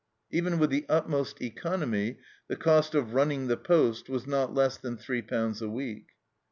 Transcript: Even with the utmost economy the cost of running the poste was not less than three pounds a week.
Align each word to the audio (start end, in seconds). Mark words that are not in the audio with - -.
Even 0.31 0.57
with 0.57 0.71
the 0.71 0.87
utmost 0.89 1.43
economy 1.43 2.17
the 2.47 2.55
cost 2.55 2.95
of 2.95 3.13
running 3.13 3.45
the 3.45 3.55
poste 3.55 4.09
was 4.09 4.25
not 4.25 4.51
less 4.51 4.75
than 4.75 4.97
three 4.97 5.21
pounds 5.21 5.61
a 5.61 5.69
week. 5.69 6.07